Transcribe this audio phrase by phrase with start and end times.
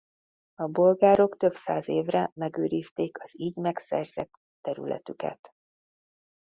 [0.55, 4.31] A bolgárok több száz évre megőrizték az így megszerzett
[4.61, 5.51] területüket.